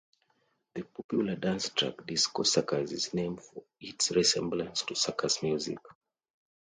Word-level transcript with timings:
The 0.73 0.81
popular 0.83 1.35
dance 1.35 1.69
track 1.69 2.07
"Disco 2.07 2.41
Circus" 2.41 2.91
is 2.91 3.13
named 3.13 3.39
for 3.43 3.61
it's 3.79 4.09
resemblance 4.09 4.81
to 4.81 4.95
circus 4.95 5.43
music. 5.43 5.77